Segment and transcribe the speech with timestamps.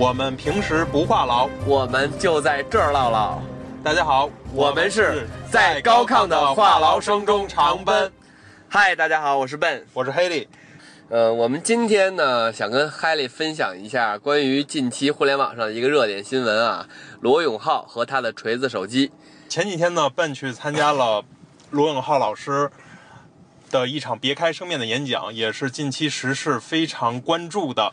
[0.00, 3.38] 我们平时不话痨，我们就在这儿唠唠。
[3.84, 8.10] 大家好，我们是在高亢的话痨声中长奔。
[8.66, 10.46] 嗨，大家好，我是 Ben，我是 Haley。
[11.10, 16.88] 呃，我们今天呢，想跟 Haley 分享一下关于近期互联网上的一个热点新闻啊，
[17.20, 19.12] 罗永浩和他的锤子手机。
[19.50, 21.22] 前几天呢，Ben 去参加了
[21.68, 22.70] 罗永浩老师
[23.70, 27.92] 的一场别开生面的演讲，也是近期时事非常关注的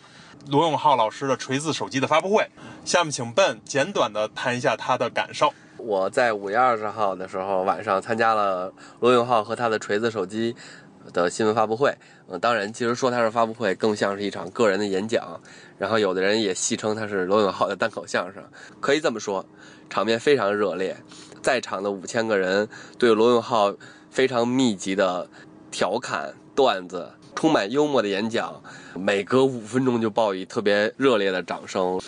[0.50, 2.50] 罗永浩老师的锤子手机的发布会。
[2.84, 5.54] 下面请笨简短的谈一下他的感受。
[5.78, 10.56] 我在五月二十号的时候晚上参加了罗永浩和他的锤子手机
[11.14, 11.96] 的新闻发布会。
[12.28, 15.40] 嗯，当然，其实说它是发布会，更像是一场个人的演讲。
[15.78, 18.44] 然后有的人也戏称它是罗永浩的单口相声，
[18.82, 19.46] 可以这么说，
[19.90, 20.98] 场面非常热烈。
[21.42, 22.68] 在场的五千个人
[22.98, 23.74] 对罗永浩
[24.10, 25.30] 非常密集的
[25.78, 28.60] 调侃段子、充满幽默的演讲，
[28.96, 32.02] 每隔五分钟就报以特别热烈的掌声。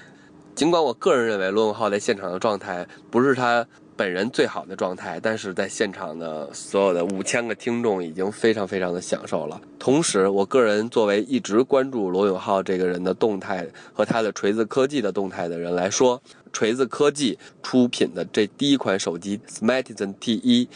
[0.56, 3.64] 尽管我个人认为罗永浩在现场的状态不是他
[3.96, 9.62] 本人最好的状态，但是在现场的所有的五千个听众已经非常非常的享受了。
[9.78, 16.20] 同时，我个人作为一直关注罗永浩这个人的动态和他的锤子科技的动态的人来说，
[16.52, 20.68] 锤子科技出品的这第一款手机 Smartisan T1，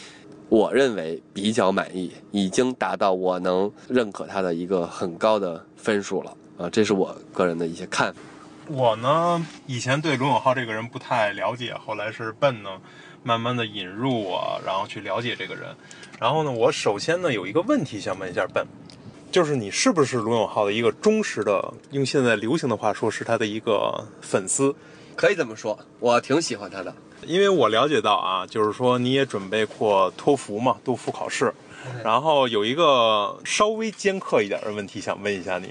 [0.49, 8.19] 我认为比较满意，已经达到我能认可他的一个很高的分数了啊，这是我个人的一些看法。
[8.69, 12.69] 我呢，以前对罗永浩这个人不太了解，后来是 Ben 呢，
[13.23, 15.75] 慢慢的引入我，然后去了解这个人。
[16.19, 18.65] 然后呢，我首先呢有一个问题想问一下 Ben，
[19.31, 24.73] 就是你是不是罗永浩的一个忠实的，用现在流行的话说，是他的一个粉丝？
[25.15, 26.95] 可以这么说，我挺喜欢他的。
[27.25, 31.53] 因为我了解到啊，就是说你也准备过托福嘛，托福考试，
[32.03, 35.69] 然后有一个稍微尖刻一点的问题想问一下你。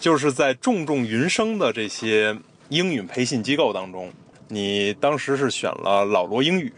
[0.00, 2.36] 就是在重重云升的这些
[2.68, 4.12] 英语培训机构当中，
[4.48, 6.72] 你当时是选了老罗英语，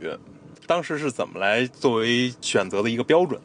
[0.67, 3.41] 当时是怎么来作为选择的一个标准？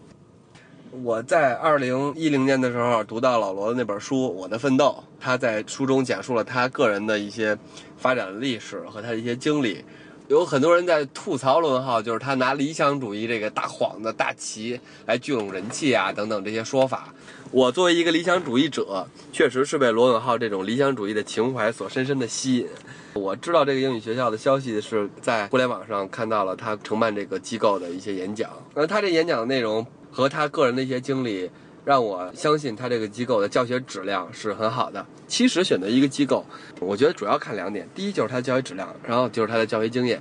[1.03, 7.57] 我在二零一零年的时候读到老罗的那本书《我的奋斗》，他在书中讲述了他个人的一些
[7.97, 9.83] 发展的历史和他的一些经历。
[10.31, 17.13] 有很多人在吐槽罗永浩，就是他拿理想主义这个大幌子、大旗来聚拢人气啊，等等这些说法。
[17.51, 22.67] 我作为一个理想主义者，确实是被罗永浩这种理想主义的情怀所深深的吸引。
[23.13, 31.51] 我知道这个英语学校的消息是在互联网上看到了他承办这个机构的一些演讲，而他这演讲的内容和他个人的一些经历，
[31.83, 35.05] 让我相信他这个机构的教学质量是很好的。
[35.27, 36.45] 其实选择一个机构，
[36.79, 40.19] 我觉得主要看两点，第一就是他的教学质量，然后就是他的教学经验。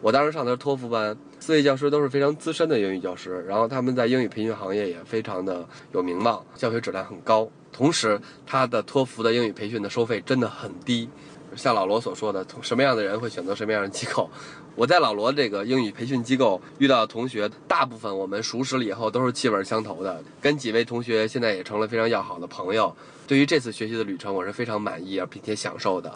[0.00, 7.48] 我当时上的是托福班，四位教师都是非常资深的英语教师，然后他们在英语培训行业也非常的有名望，教学质量很高。
[7.70, 11.08] 同时，他的托福的英语培训的收费真的很低。
[11.56, 14.28] 像老罗所说的，什么样的人会选择什么样的机构？
[14.74, 22.94] 我在老罗这个英语培训机构遇到的同学，大部分我们熟识了以后都是气味相投的，跟几位同学现在也成了非常要好的朋友。
[23.26, 26.12] 对于这次学习的旅程，我是非常满意并且享受的。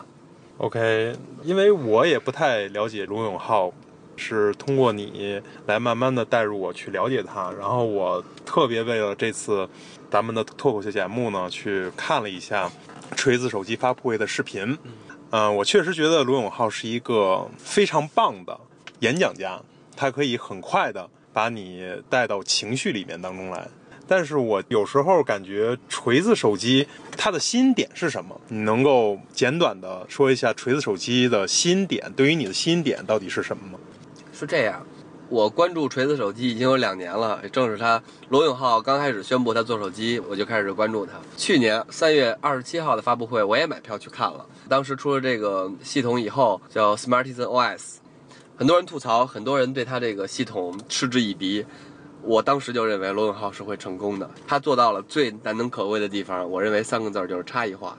[0.59, 3.71] OK，因为我也不太了解罗永浩，
[4.17, 7.53] 是通过你来慢慢的带入我去了解他。
[7.53, 9.69] 然后我特别为了这次
[10.11, 12.71] 咱们的脱口秀节目呢，去看了一下
[13.15, 14.63] 锤子手机发布会的视频。
[14.85, 14.93] 嗯，
[15.31, 18.59] 嗯我确实觉得罗永浩是一个非常棒的
[19.01, 19.61] 演讲家，
[19.97, 23.69] 他可以很快的把你带到情绪里面当中来。
[24.09, 28.41] 但是我有时候感觉锤子手机它的吸引点是什么？
[28.47, 32.13] 你能够简短的说一下锤子手机的吸引点？
[32.15, 33.79] 对于你的吸引点到底是什么吗？
[34.33, 34.87] 是这样，
[35.29, 41.15] 我关注锤子手机已经有两年了，也正是他罗永浩刚开始宣布他做手机，我就开始关注他。
[41.37, 44.47] 去年三月二十七号的发布会，我也买票去看了。
[44.69, 47.97] 当时出了这个系统以后，叫 Smartisan OS，
[48.57, 51.65] 很多人吐槽，很多人对他这个系统嗤之以鼻。
[52.23, 56.51] 我当时就认为罗永浩是会成功的，他做到了最难能可贵的地方。
[56.51, 57.97] 我认为三个字就是差异化。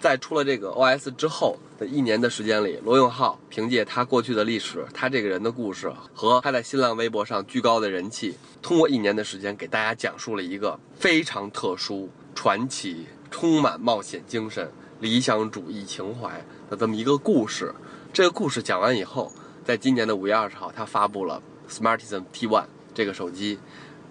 [0.00, 14.68] 在出了这个 OS 之后的一年的时间里，罗永浩凭借他过去的历史、他这个人的故事和他在新浪微博上居高的人气，通过一年的时间给大家讲述了一个非常特殊、传奇、充满冒险精神、
[15.02, 16.30] 理想主义情怀
[16.70, 17.74] 的这么一个故事。
[18.12, 19.32] 这个故事讲完以后，
[19.64, 22.64] 在今年的五月二十号，他发布了 Smartisan T1。
[22.94, 23.58] 这个手机，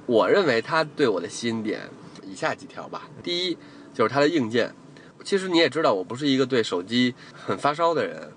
[0.05, 1.79] 我认为它对我的吸引点
[2.27, 3.07] 以下几条吧。
[3.23, 3.57] 第一，
[3.93, 4.75] 就是它的硬件。
[5.23, 8.29] 其实你也知道，我不是一个对手机很发烧的人，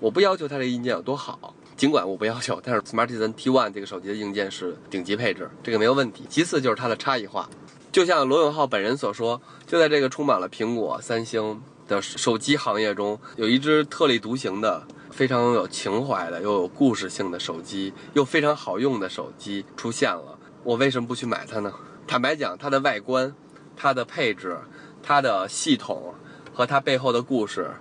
[0.00, 1.54] 我不要求它的硬件有多好。
[1.76, 6.24] 尽管我不要求，但是 Smartisan T1 这个手机的硬件是顶级配置，这个没有问题。
[6.28, 7.48] 其次就是它的差异化，
[7.92, 20.38] 就像罗永浩本人所说，就在这个充满了苹果、三星、的手机行业中，有一只特立独行的、非常有情怀的、又有故事性的手机，又非常好用的手机出现了。
[20.62, 21.72] 我为什么不去买它呢？
[22.06, 23.34] 坦白讲，它的外观、
[23.76, 24.56] 它的配置、
[25.02, 26.14] 它的系统
[26.54, 27.72] 和它背后的故事。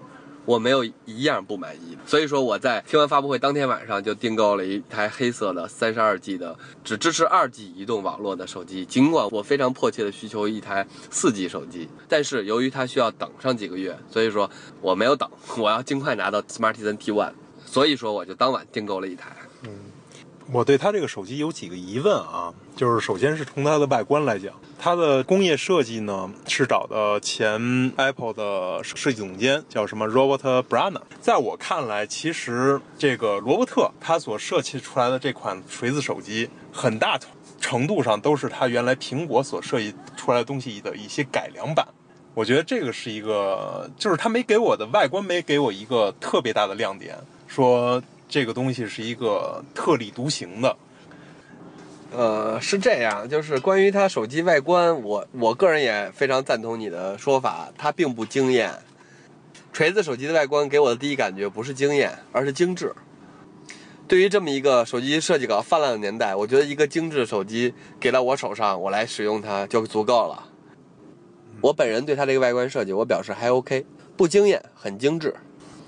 [0.49, 8.83] 我没有一样不满意，所以说我在听完发布会当天晚上就订购了一台黑色的三十二 G 的，只支持二 G 移动网络的手机。
[8.83, 14.49] 尽管我非常迫切的需求一台四 G 手机，但是由于它需要等上几个月，所以说
[14.81, 17.31] 我没有等，我要尽快拿到 Smartisan T1，
[17.63, 19.35] 所以说我就当晚订购了一台。
[20.51, 31.01] 我对它这个手机有几个疑问啊，就是首先是从它的外观来讲，它的工业设计呢是找的前 Apple 的设计总监，叫什么 Robert Brana。
[31.21, 37.19] 在我看来，其实这个罗伯特他所设计出来的这款锤子手机，很大
[37.59, 41.87] 程度上都是他原来苹果所设计出来的东西的一些改良版。
[42.33, 47.15] 我觉得这个是一个，就是他没给我的外观没给我一个特别大的亮点，
[47.47, 48.01] 说。
[48.29, 50.77] 这个东西是一个特立独行的，
[52.15, 58.71] 呃，是这样，就是关于它手机外观，我我个人也非常赞同你的说法，它并不惊艳。
[59.73, 62.93] 锤子手机的外观给我的第一感觉不是惊艳，而是精致。
[64.07, 70.43] 对于这么一个手机设计稿泛滥的年代，我觉得一个精致的手机给到我手上，我来使用它就足够了。
[71.61, 73.85] 我本人对它这个外观设计，我表示还 OK，
[74.15, 75.35] 不惊艳，很精致。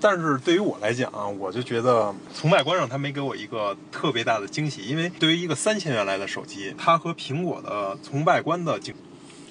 [0.02, 8.92] 但是对于我来讲啊，我就觉得从外观上它没给我一个特别大的惊喜，因为对于一个三千元来的手机，它和苹果的从外观的竞，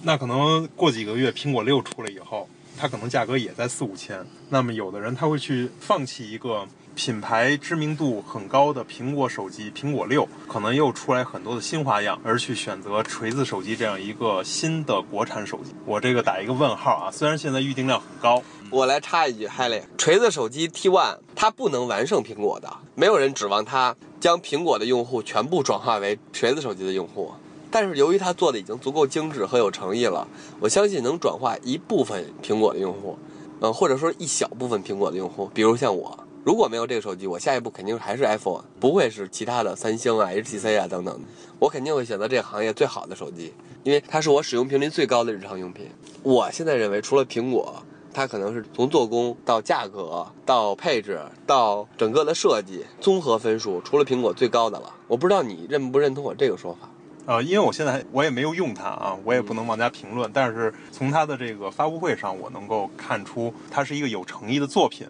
[0.04, 6.68] 那可能过几个月苹果六出来以后，它可能价格也在四五千，那么有的人他会去放弃一个。
[6.94, 17.12] 品牌知名度很高的苹果手机，苹果六可能又出来很多的新花样，而去选择锤子手机这样一个新的国产手机，我这个打一个问号啊！
[17.12, 27.32] 虽然现在预订量很高，我来插一句，，Haley，，锤子手机 T1 它不能完胜苹果的，没有人指望它将苹果的用户全部转化为锤子手机的用户，
[27.72, 30.28] 但是由于它做的已经足够精致和有诚意了，
[30.60, 33.18] 我相信能转化一部分苹果的用户，
[33.62, 36.20] 嗯，或者说一小部分苹果的用户，比如像我。
[36.44, 41.20] 如果没有这个手机，我下一步肯定还是 iPhone，不会是其他的三星啊、HTC 啊等等。
[41.60, 43.54] 我肯定会选择这个行业最好的手机，
[43.84, 45.88] 因为它是我使用频率最高的日常用品。
[46.24, 54.92] 我现在认为，除了苹果，它可能是从做工到价格到配置到整个的设计综合分数，除了苹果最高的了。
[55.08, 56.90] 我不知道你认不认同我这个说法？
[57.28, 60.30] 呃，因为我现在我也没有用它啊，我也不能妄加评论。
[60.34, 65.06] 但是从它的这个发布会上，我能够看出它是一个有诚意的作品。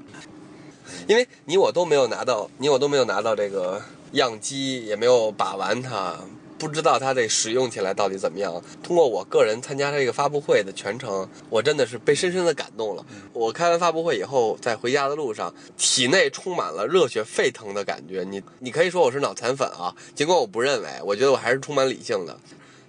[1.07, 3.81] 因为你我都没有拿到，你我都没有拿到这个
[4.13, 6.17] 样机，也没有把玩它，
[6.57, 8.61] 不知道它这使用起来到底怎么样。
[8.83, 13.05] 通过我个人参加这个发布会的全程，我真的是被深深的感动了。
[13.33, 18.23] 我开完发布会以后，在回家的路上，体内充满了热血沸腾的感觉。
[18.23, 22.37] 你你可以说我是脑残粉啊，尽管我不认为，我觉得我还是充满理性的。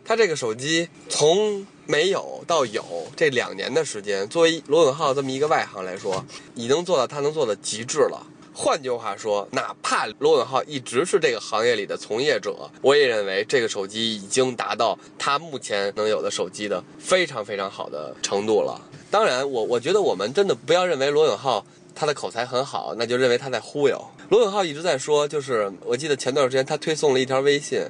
[0.05, 2.85] 他这个手机从没有到有
[3.17, 8.27] 这两年的时间，作为罗永浩这么一个外行来说，已经做到他能做的极致了。
[8.55, 18.79] 换句话说，哪怕罗永浩一直是这个行业里的从业者，我也认为这个手机已经达到他目前能有的手机的非常非常好的程度了。
[19.11, 23.99] 当然，我我觉得我们真的不要认为罗永浩他的口才很好，那就认为他在忽悠。
[24.29, 27.81] 罗永浩一直在说，就是我记得前段时间他推送了一条微信。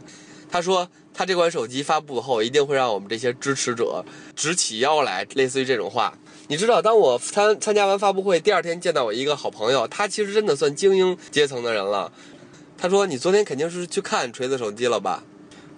[0.53, 4.05] 他说，他这款手机发布后，一定会让我们这些支持者
[4.37, 6.13] 直起腰来，类似于这种话。
[6.49, 12.13] 你知道，当我参参加完发布会，第二天见到我一个好朋友，他其实真的算精英阶层的人了。
[12.77, 15.25] 他说：“你昨天肯定是去看锤子手机了吧？”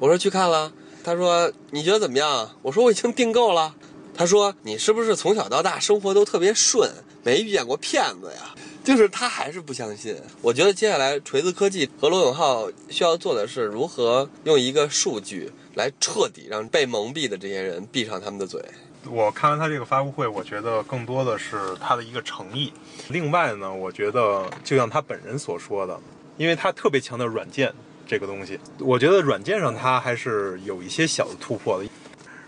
[0.00, 0.72] 我说：“去看了。”
[1.04, 3.76] 他说：“你觉得怎么样？”我说：“我已经订购了。”
[4.16, 6.90] 他说：“你是不是从小到大生活都特别顺，
[7.22, 8.54] 没遇见过骗子呀？”
[8.84, 10.14] 就是他还是不相信。
[10.42, 18.62] 我觉得接下来锤子科技和罗永浩需要做的是如何用一个数据来彻底让被蒙蔽的这些人闭上他们的嘴。
[19.10, 22.72] 我看完他这个发布会，我觉得更多的是他的一个诚意。
[23.08, 25.98] 另外呢，我觉得就像他本人所说的，
[26.36, 27.72] 因为他特别强调软件
[28.06, 31.88] 这个东西，我觉得软件上他还是有一些小的突破的。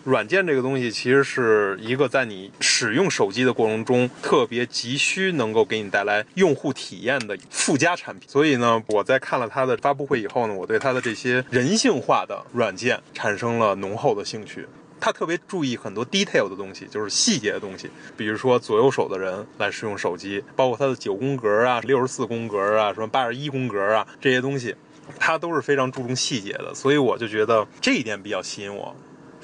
[0.07, 8.29] 软件这个东西其实是一个在你使用手机的过程中特别急需能够给你带来用户体验的附加产品。
[8.29, 14.65] 所以呢，我在看了它的发布会以后呢，我对它的这些人性化的软件产生了浓厚的兴趣。
[15.01, 24.77] 它特别注意很多 detail 的东西，就是细节的东西，比如说左右手的人来使用手机，包括它的九宫格啊、六十四宫格啊、什么八十一宫格啊这些东西，
[25.19, 26.73] 它都是非常注重细节的。
[26.73, 28.95] 所以我就觉得这一点比较吸引我。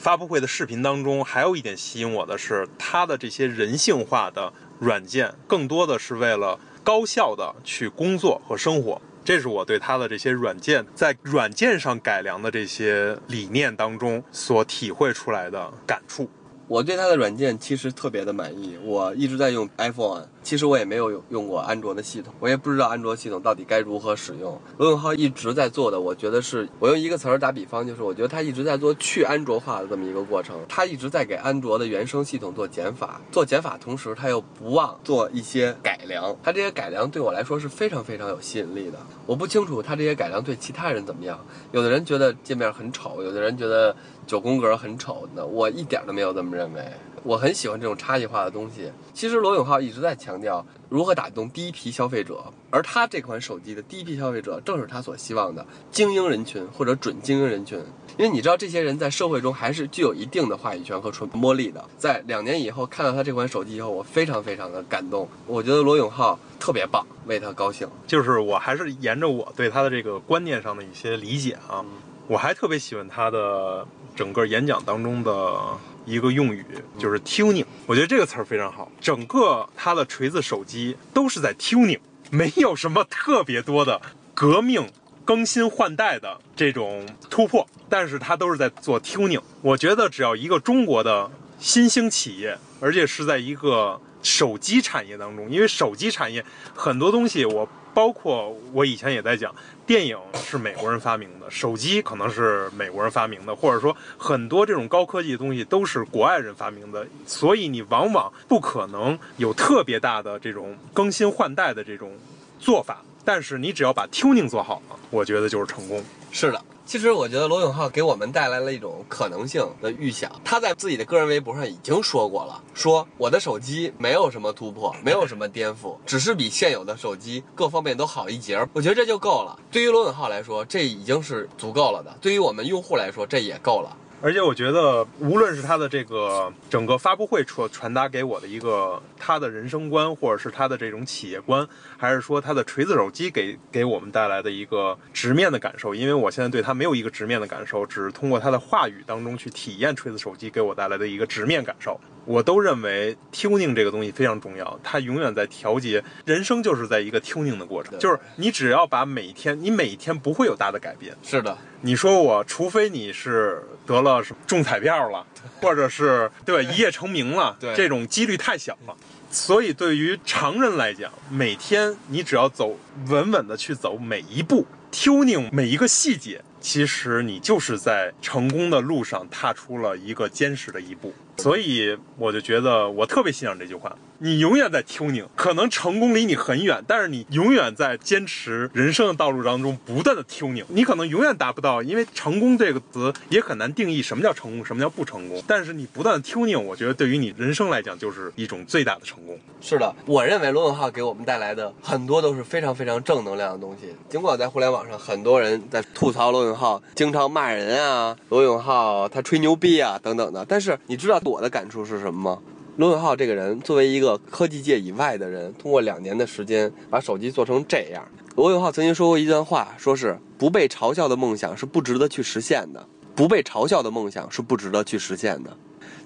[0.02, 9.00] 发布会的视频当中，还有一点吸引我的是，它的这些人性化的软件，更多的是为了高效的去工作和生活。
[9.24, 16.28] 这是我对它的这些软件在软件上改良的这些理念当中所体会出来的感触。
[16.72, 24.58] 我对它的软件其实特别的满意，我一直在用 iPhone，其实我也没有用过安卓的系统，我也不知道安卓系统到底该如何使用。
[24.78, 38.98] 罗永浩一直在做的，我觉得是我用一个词儿打比方，就是我觉得他一直在做去安卓化的这么一个过程，他一直在给安卓的原生系统做减法，做减法同时他又不忘做一些改良，他这些改良对我来说是非常非常有吸引力的。
[39.26, 41.38] 我不清楚他这些改良对其他人怎么样，
[41.72, 43.94] 有的人觉得界面很丑，有的人觉得。
[44.26, 46.82] 九宫格很丑的，我一点都没有这么认为。
[47.24, 48.90] 我很喜欢这种差异化的东西。
[49.14, 57.78] 其实罗永浩一直在强调如何打动第一批消费者，而他这款手机的第一批消费者正是他所希望的精英人群或者准精英人群。
[58.18, 61.84] 因为你知道，这些人在社会中还是具有一定的话语权和传播力的。
[61.96, 65.28] 在两年以后看到他这款手机以后，我非常非常的感动。
[65.46, 67.88] 我觉得罗永浩特别棒，为他高兴。
[68.08, 71.84] 就是我还是沿着我对他的这个观念上的一些理解啊，
[72.26, 73.86] 我还特别喜欢他的。
[74.14, 75.58] 整个演讲当中的
[76.04, 76.62] 一个用语
[76.98, 78.92] 就是 tuning，我觉得这个词儿非常好。
[79.00, 81.98] 整个他的锤子手机都是在 tuning，
[82.30, 84.02] 没有什么特别多的
[84.34, 84.86] 革命、
[85.24, 89.40] 更新换代的这种突破，但是它都是在做 tuning。
[89.62, 97.66] 我觉得只要一个中国的新兴企业，而且是在一个手机产业当中，因为手机产业很多东西我。
[97.94, 112.12] 包括我以前也在讲，电影是美国人发明的，手机可能是美国人发明的，或者说很多这种高科技的东西都是国外人发明的，所以你往往不可能有特别大的这种更新换代的这种
[112.58, 113.04] 做法。
[113.26, 116.02] 但是你只要把 tuning 做好了，我觉得就是成功。
[116.30, 116.64] 是的。
[116.84, 120.30] 其实我觉得罗永浩给我们带来了一种可能性的预想。
[120.44, 128.66] 他在自己的个人微博上已经说过了，说我的手机没有什么突破，没有什么颠覆，只是比现有的手机各方面都好一截。
[128.72, 129.58] 我觉得这就够了。
[129.70, 133.96] 对于罗永浩来说，这已经是足够了的；对于我们用户来说，这也够了。
[134.22, 141.66] 而且我觉得，无论是他的这个整个发布会传传达给我的一个他的人生观，或者是他的这种企业观，
[141.98, 152.00] 还是说他的锤子手机给给我们带来的一个直面的感受，因为我现在对他没有一个直面的感受，只是通过他的话语当中去体验锤子手机给我带来的一个直面感受。
[152.24, 156.04] 我都认为 tuning 这个东西非常重要，它永远在调节。
[156.24, 161.16] 人生就是在一个 tuning 的过程，就是你只要把每天，你每天不会有大的改变。
[161.24, 163.60] 是的，你说我，除非你是
[163.92, 165.26] 得了什么中彩票了，
[165.60, 168.96] 或者是对一夜成名了，对这种几率太小了。
[169.30, 181.14] 所以对于常人来讲，每天你只要走稳稳的去走每一步，tuning 每一个细节，其实你就是在成功的路上踏出了一个坚实的一步。
[181.42, 183.96] 所以我就觉得我特别欣赏这句话。
[184.18, 190.64] 你永远在 tuning，可能成功离你很远，但是你永远在坚持人生的道路当中不断的 tuning。
[190.68, 195.42] 你可能永远达不到，因为成功这个词也很难定义什么叫成功，什么叫不成功。
[195.44, 199.36] 但是你不断的 tuning，我觉得对于你人生来讲就是一种最大的成功。
[199.60, 203.88] 是的，我认为罗永浩给我们带来的很多都是非常非常正能量的东西。
[204.08, 212.42] 尽管在互联网上很多人在吐槽罗永浩，经常骂人啊，罗永浩他吹牛逼啊等等的，但是你知道我的感触是什么吗？
[212.76, 218.06] 罗永浩这个人，作为一个科技界以外的人，通过两年的时间把手机做成这样。
[218.36, 225.56] 罗永浩曾经说过一段话，说是不被嘲笑的梦想是不值得去实现的，不被嘲笑的梦想是不值得去实现的。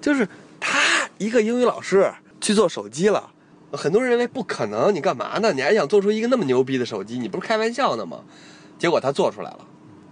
[0.00, 0.28] 就是
[0.61, 3.33] 他一个英语老师去做手机了，
[3.73, 5.52] 很多人认为不可能，你干嘛呢？
[5.52, 7.18] 你还想做出一个那么牛逼的手机？
[7.18, 8.21] 你不是开玩笑呢吗？
[8.78, 9.66] 结果他做出来了，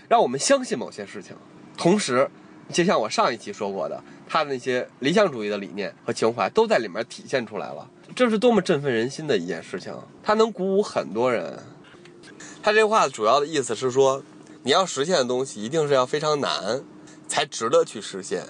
[0.09, 1.37] 让我们相信某些事情，
[1.76, 2.28] 同时。
[2.73, 9.94] 就像我上一期说过的，他的那些理想主义的理念和情怀都在里面体现出来了，这是多么振奋人心的一件事情！
[10.23, 11.59] 他能鼓舞很多人。
[12.62, 14.23] 他这话主要的意思是说，
[14.62, 16.83] 你要实现的东西一定是要非常难，
[17.28, 18.44] 才值得去实现。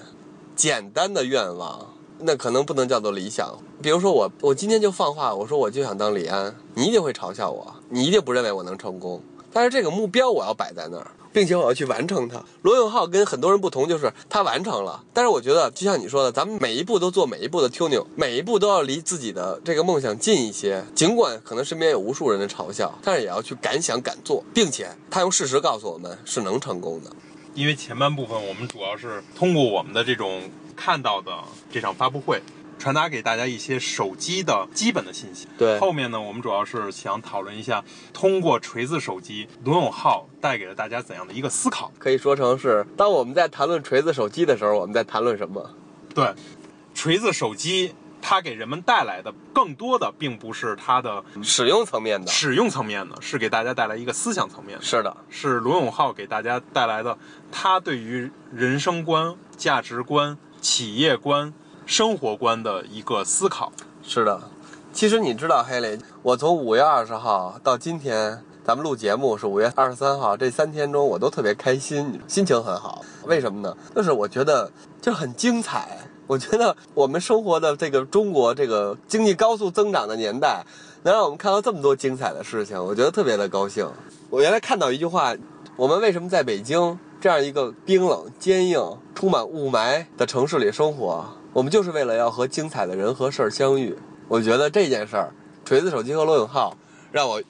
[0.55, 3.59] 简单的愿望，那可能不能叫做理想。
[3.81, 9.21] 比如说我，我今天就放话，我说我就想当李安，你一定会嘲笑我，你一定不认为我能成功。
[9.51, 11.11] 但是这个目标我要摆在那儿。
[11.35, 12.41] 并且我要去完成它。
[12.61, 15.03] 罗永浩跟很多人不同，就是他完成了。
[15.13, 20.81] 但是我觉得，就像你说的，咱们每一步都做每一步的 tuning，每一步都要离自己的这个梦想近一些。
[20.95, 27.11] 尽管可能身边有无数人的嘲笑，但是也要去敢想敢做，并且他用事实告诉我们是能成功的。
[27.53, 30.41] 因为前半部分我们主要是通过我们的这种
[30.73, 31.33] 看到的
[31.69, 32.41] 这场发布会。
[32.77, 35.47] 传达给大家一些手机的基本的信息。
[35.57, 41.91] 对，后面呢，我们主要是想讨论一下，通过锤子手机，罗永浩带给了大家怎样的一个思考？
[41.97, 45.69] 可以说成是，当我们在谈论锤子手机的时候，我们在谈论什么？
[46.13, 46.33] 对，
[46.93, 54.83] 锤子手机它给人们带来的更多的并不是它的使用层面的，使用层面的，是给大家带来一个思想层面的。
[54.83, 57.17] 是的，是罗永浩给大家带来的，
[57.51, 61.53] 他对于人生观、价值观、企业观、
[61.85, 63.71] 生活观的一个思考。
[64.03, 64.39] 是的。
[64.91, 73.03] 其实你知道，黑雷，我从五月二十号到今天，咱们录节目是五月二十三号，这三天中我都特别开心，心情很好。
[73.25, 73.75] 为什么呢？
[73.93, 75.97] 就是我觉得就很精彩。
[76.27, 80.65] 我觉得我们生活的这个中国这个经济高速增长的年代，
[81.03, 83.85] 能让我们看到这么多精彩的事情，我觉得特别的高兴。
[84.29, 85.35] 我原来看到一句话，
[85.75, 91.25] 我们为什么在北京这样一个冰冷、坚硬、充满雾霾的城市里生活？
[91.55, 93.97] 我们就是为了要和精彩的人和事儿相遇。
[94.27, 95.33] 我觉得这件事儿，
[95.63, 96.77] 锤子手机和罗永浩
[97.13, 97.41] 让我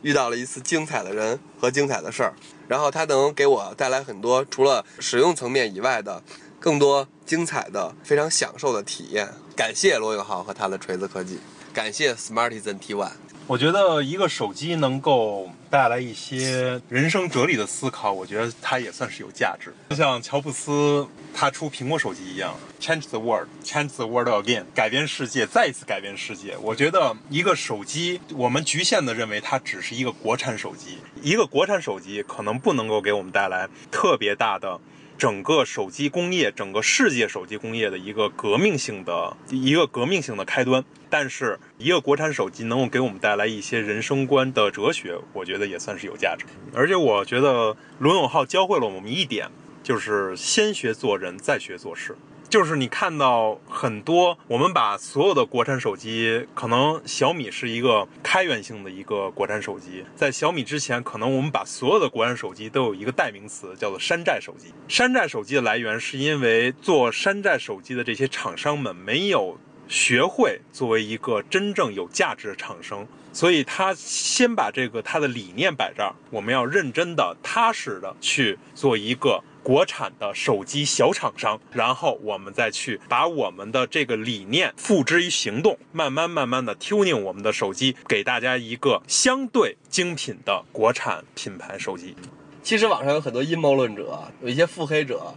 [0.00, 2.32] 遇到了一次精彩的人和精彩的事儿，
[2.66, 6.22] 然后它能给我带来很多除了使用层面以外的
[6.58, 9.28] 更多精彩的、非常享受的体验。
[9.54, 11.38] 感谢罗永浩和他的锤子科技，
[11.74, 13.10] 感谢 Smartisan T1。
[13.50, 19.74] 我觉得一个手机能够带来一些人生哲理的思考，我觉得它也算是有价值。
[19.88, 21.04] 就像乔布斯
[21.34, 26.56] 他出苹果手机一样，change the world，change the world again，改变世界，再一次改变世界。
[26.58, 34.78] 我觉得一个手机，我们局限的认为它只是一个国产手机，一个国产手机可能不能够给我们带来特别大的。
[35.20, 46.46] 整个手机工业，整个世界手机工业的一个革命性的一个革命性的开端，但是一个国产手机能够给我们带来一些人生观的哲学，我觉得也算是有价值。
[46.72, 49.50] 而且我觉得罗永浩教会了我们一点，
[49.82, 52.16] 就是先学做人，再学做事。
[52.50, 64.74] 就是你看到很多，我们把所有的国产手机，可能小米是一个开源性的一个国产手机，在小米之前，可能我们把所有的国产手机都有一个代名词，叫做山寨手机。
[64.88, 79.40] 山寨手机的来源是因为做山寨手机的这些厂商们没有学会作为一个真正有价值的厂商，所以他先把这个他的理念摆这儿，我们要认真的、踏实的去做一个。
[79.62, 92.14] 国产的手机小厂商，然后我们再去把我们的这个理念付之于行动，慢慢慢慢的 tuning 我们的手机，给大家一个相对精品的国产品牌手机。
[92.62, 95.34] 其实网上有很多阴谋论者，有一些腹黑者，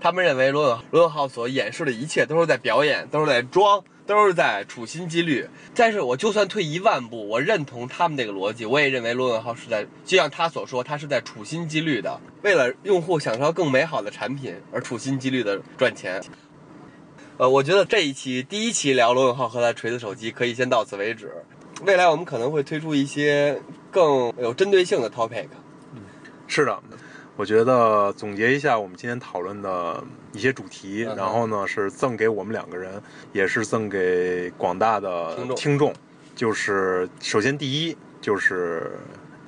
[0.00, 3.82] 他们认为罗永罗永浩所演示的一切都是在表演，都是在装。
[4.06, 16.22] 都是在处心积虑，但是我就算退一万步，我认同他们这个逻辑，我也认为罗永浩是在，就像他所说，他是在处心积虑的，为了用户享受更美好的产品而处心积虑的赚钱。
[17.36, 21.32] 呃，我觉得这一期第一期聊罗永浩和他锤子手机可以先到此为止，
[21.84, 25.48] 未来我们可能会推出一些更有针对性的 topic。
[25.94, 26.02] 嗯，
[26.46, 26.78] 是的。
[27.36, 33.00] 我觉得总结一下我们今天讨论的一些主题，然后呢是赠给我们两个人，
[33.32, 35.94] 也是赠给广大的听众。
[36.34, 38.98] 就是首先第一就是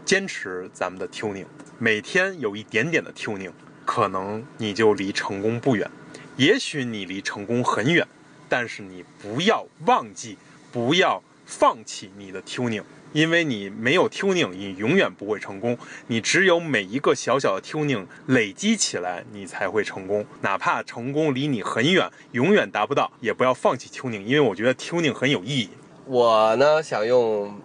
[0.05, 1.46] 坚持咱们的 tuning，
[1.79, 3.51] 每天有一点点的 tuning，
[3.85, 5.90] 可能你就离成功不远。
[6.37, 8.07] 也许你离成功很远，
[8.49, 10.38] 但是你不要忘记，
[10.70, 12.85] 不要放弃你的 tuning。
[13.12, 15.79] 因为你没有 tuning，你永远不会成功。
[16.09, 20.27] 你只有每一个小小的 tuning 累积起来，你才会成功。
[20.42, 24.23] 哪怕成功离你很远，永远达不到，也不要放弃 tuning。
[24.23, 25.71] 因为我觉得 tuning 很有意义。
[26.05, 27.59] 我呢，想用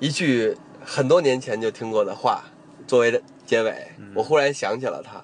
[0.00, 2.44] 一句很多年前就听过的话
[2.86, 3.92] 作为结尾。
[4.14, 5.22] 我忽然想起了它，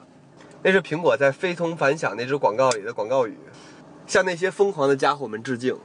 [0.63, 3.37] 那是苹果在非同凡响那支广告里的广告语：
[4.07, 5.77] 向那些疯狂的家伙们致敬。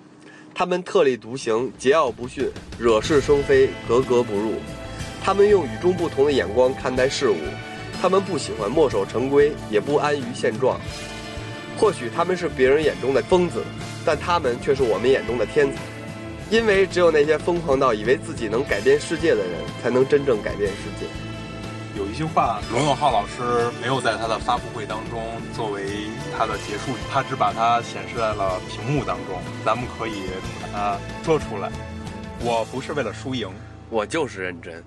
[0.55, 4.53] 他们特立独行，桀骜不驯，惹是生非，格格不入。
[5.23, 7.37] 他们用与众不同的眼光看待事物，
[7.99, 10.79] 他们不喜欢墨守成规，也不安于现状。
[11.75, 13.63] 或许他们是别人眼中的疯子，
[14.05, 15.77] 但他们却是我们眼中的天才。
[16.51, 21.32] 因为只有那些疯狂到以为自己能改变世界的人，才能真正改变世界。
[22.13, 25.19] 一句话，罗永浩老师没有在他的发布会当中
[25.51, 29.41] 作为他的结束语，他只把它显示在了屏幕当中。
[29.65, 30.27] 咱们可以
[30.61, 31.71] 把它说出来。
[32.39, 33.49] 我不是为了输赢，
[33.89, 34.83] 我就是认真。